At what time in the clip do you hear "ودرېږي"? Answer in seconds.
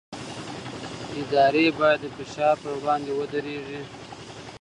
3.19-3.81